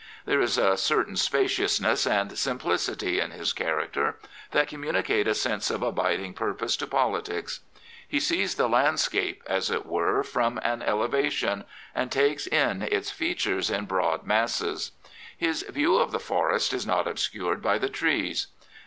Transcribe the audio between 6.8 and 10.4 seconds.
politics. He sees the landscape, as it were,